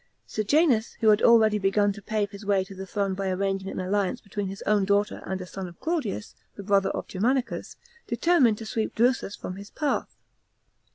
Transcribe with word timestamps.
Sejanus, 0.25 0.93
who 1.01 1.09
had 1.09 1.21
already 1.21 1.59
begun 1.59 1.93
to 1.93 2.01
pave 2.01 2.31
his 2.31 2.43
way 2.43 2.63
to 2.63 2.73
the 2.73 2.87
throne 2.87 3.13
by 3.13 3.29
arranging 3.29 3.69
an 3.69 3.79
alliance 3.79 4.19
between 4.19 4.47
his 4.47 4.63
own 4.63 4.83
daughter 4.83 5.21
and 5.27 5.39
a 5.41 5.45
son 5.45 5.67
of 5.67 5.79
Claudius, 5.79 6.33
the 6.55 6.63
brother 6.63 6.89
of 6.89 7.07
Germanicus, 7.07 7.75
determined 8.07 8.57
to 8.57 8.65
sweep 8.65 8.95
Drusus 8.95 9.35
from 9.35 9.57
his 9.57 9.69
path. 9.69 10.15